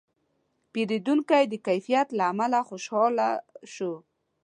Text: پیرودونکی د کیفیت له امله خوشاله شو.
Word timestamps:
پیرودونکی 0.71 1.43
د 1.49 1.53
کیفیت 1.67 2.07
له 2.17 2.23
امله 2.31 2.59
خوشاله 2.69 3.29
شو. 3.73 3.93